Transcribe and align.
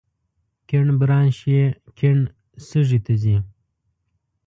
کیڼ 0.67 0.87
برانش 0.99 1.37
یې 1.53 1.63
کیڼ 1.97 2.17
سږي 2.67 2.99
ته 3.05 3.13
ځي. 3.21 3.37